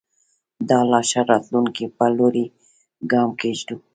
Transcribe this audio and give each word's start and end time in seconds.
د 0.67 0.69
لا 0.91 1.01
ښه 1.09 1.21
راتلونکي 1.31 1.85
په 1.97 2.05
لوري 2.17 2.45
ګام 3.11 3.29
کېږدو. 3.41 3.77